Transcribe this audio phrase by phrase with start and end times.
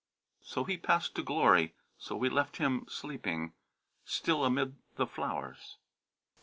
[0.41, 3.53] So he passed to glory, So we left him sleeping,
[4.03, 5.77] still amid the flow'rs.